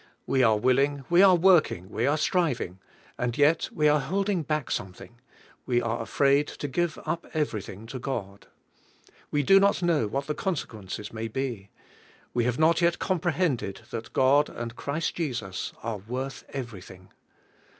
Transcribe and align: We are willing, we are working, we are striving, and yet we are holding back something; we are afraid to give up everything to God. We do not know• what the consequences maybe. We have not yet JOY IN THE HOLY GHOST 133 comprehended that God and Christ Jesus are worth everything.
We 0.25 0.41
are 0.41 0.57
willing, 0.57 1.05
we 1.11 1.21
are 1.21 1.35
working, 1.35 1.91
we 1.91 2.07
are 2.07 2.17
striving, 2.17 2.79
and 3.19 3.37
yet 3.37 3.69
we 3.71 3.87
are 3.87 3.99
holding 3.99 4.41
back 4.41 4.71
something; 4.71 5.19
we 5.67 5.79
are 5.79 6.01
afraid 6.01 6.47
to 6.47 6.67
give 6.67 6.97
up 7.05 7.27
everything 7.35 7.85
to 7.85 7.99
God. 7.99 8.47
We 9.29 9.43
do 9.43 9.59
not 9.59 9.83
know• 9.83 10.07
what 10.11 10.25
the 10.25 10.33
consequences 10.33 11.13
maybe. 11.13 11.69
We 12.33 12.45
have 12.45 12.57
not 12.57 12.81
yet 12.81 12.93
JOY 12.93 12.95
IN 12.95 12.97
THE 12.97 13.03
HOLY 13.03 13.19
GHOST 13.19 13.25
133 13.53 13.73
comprehended 13.77 13.91
that 13.91 14.13
God 14.13 14.49
and 14.49 14.75
Christ 14.75 15.13
Jesus 15.13 15.71
are 15.83 15.97
worth 15.97 16.45
everything. 16.49 17.09